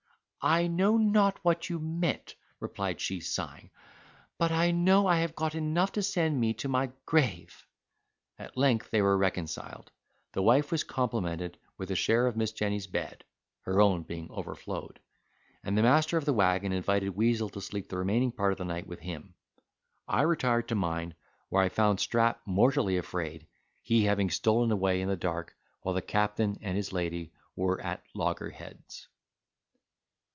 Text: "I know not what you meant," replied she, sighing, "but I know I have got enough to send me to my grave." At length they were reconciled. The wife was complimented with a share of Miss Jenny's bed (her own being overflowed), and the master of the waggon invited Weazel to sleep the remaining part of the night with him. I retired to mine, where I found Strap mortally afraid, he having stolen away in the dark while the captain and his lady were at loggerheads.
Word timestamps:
"I 0.43 0.65
know 0.65 0.97
not 0.97 1.37
what 1.45 1.69
you 1.69 1.77
meant," 1.77 2.33
replied 2.59 2.99
she, 2.99 3.19
sighing, 3.19 3.69
"but 4.39 4.51
I 4.51 4.71
know 4.71 5.05
I 5.05 5.17
have 5.19 5.35
got 5.35 5.53
enough 5.53 5.91
to 5.91 6.01
send 6.01 6.39
me 6.39 6.55
to 6.55 6.67
my 6.67 6.91
grave." 7.05 7.67
At 8.39 8.57
length 8.57 8.89
they 8.89 9.03
were 9.03 9.19
reconciled. 9.19 9.91
The 10.31 10.41
wife 10.41 10.71
was 10.71 10.83
complimented 10.83 11.59
with 11.77 11.91
a 11.91 11.95
share 11.95 12.25
of 12.25 12.35
Miss 12.35 12.53
Jenny's 12.53 12.87
bed 12.87 13.23
(her 13.65 13.79
own 13.79 14.01
being 14.01 14.31
overflowed), 14.31 14.99
and 15.63 15.77
the 15.77 15.83
master 15.83 16.17
of 16.17 16.25
the 16.25 16.33
waggon 16.33 16.71
invited 16.71 17.15
Weazel 17.15 17.49
to 17.51 17.61
sleep 17.61 17.87
the 17.87 17.99
remaining 17.99 18.31
part 18.31 18.51
of 18.51 18.57
the 18.57 18.65
night 18.65 18.87
with 18.87 19.01
him. 19.01 19.35
I 20.07 20.23
retired 20.23 20.69
to 20.69 20.75
mine, 20.75 21.13
where 21.49 21.61
I 21.61 21.69
found 21.69 21.99
Strap 21.99 22.41
mortally 22.47 22.97
afraid, 22.97 23.45
he 23.83 24.05
having 24.05 24.31
stolen 24.31 24.71
away 24.71 25.01
in 25.01 25.07
the 25.07 25.15
dark 25.15 25.55
while 25.83 25.93
the 25.93 26.01
captain 26.01 26.57
and 26.63 26.75
his 26.75 26.91
lady 26.91 27.31
were 27.55 27.79
at 27.79 28.01
loggerheads. 28.15 29.07